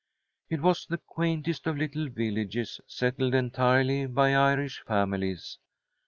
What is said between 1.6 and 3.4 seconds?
of little villages, settled